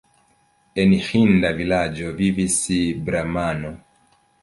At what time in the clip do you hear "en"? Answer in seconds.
0.83-0.95